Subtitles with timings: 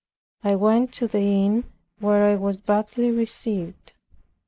[0.43, 1.63] I went to the inn,
[1.99, 3.93] where I was badly received.